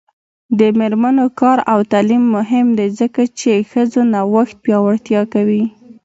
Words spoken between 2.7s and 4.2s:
دی ځکه چې ښځو